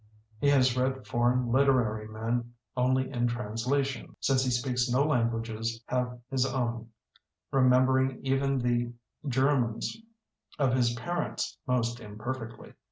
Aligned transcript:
He 0.39 0.47
has 0.49 0.75
read 0.75 1.05
foreign 1.05 1.51
liter 1.51 1.79
ary 1.79 2.07
men 2.07 2.55
only 2.75 3.11
in 3.11 3.27
translation, 3.27 4.15
since 4.19 4.43
he 4.43 4.49
speaks 4.49 4.89
no 4.89 5.03
languages 5.03 5.79
have 5.85 6.19
his 6.31 6.43
own, 6.43 6.89
re 7.51 7.61
membering 7.61 8.19
even 8.23 8.57
the 8.57 8.93
German 9.27 9.79
of 10.57 10.73
his 10.73 10.95
parents 10.95 11.59
most 11.67 11.99
imperfectly. 11.99 12.73